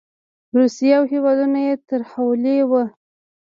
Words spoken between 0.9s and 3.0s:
او هېوادونه یې ترهولي وو.